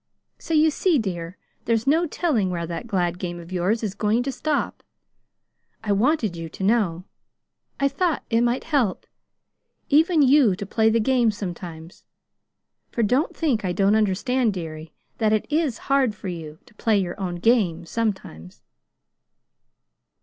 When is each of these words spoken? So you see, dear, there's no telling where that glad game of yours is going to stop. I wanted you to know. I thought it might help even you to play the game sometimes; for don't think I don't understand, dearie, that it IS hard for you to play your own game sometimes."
So 0.39 0.55
you 0.55 0.71
see, 0.71 0.97
dear, 0.97 1.37
there's 1.65 1.85
no 1.85 2.07
telling 2.07 2.49
where 2.49 2.65
that 2.65 2.87
glad 2.87 3.19
game 3.19 3.39
of 3.39 3.51
yours 3.51 3.83
is 3.83 3.93
going 3.93 4.23
to 4.23 4.31
stop. 4.31 4.81
I 5.83 5.91
wanted 5.91 6.35
you 6.35 6.49
to 6.49 6.63
know. 6.63 7.03
I 7.79 7.87
thought 7.87 8.23
it 8.31 8.41
might 8.41 8.63
help 8.63 9.05
even 9.89 10.23
you 10.23 10.55
to 10.55 10.65
play 10.65 10.89
the 10.89 10.99
game 10.99 11.29
sometimes; 11.29 12.03
for 12.91 13.03
don't 13.03 13.37
think 13.37 13.63
I 13.63 13.73
don't 13.73 13.95
understand, 13.95 14.55
dearie, 14.55 14.91
that 15.19 15.33
it 15.33 15.45
IS 15.53 15.77
hard 15.85 16.15
for 16.15 16.29
you 16.29 16.57
to 16.65 16.73
play 16.73 16.97
your 16.97 17.19
own 17.19 17.35
game 17.35 17.85
sometimes." 17.85 18.63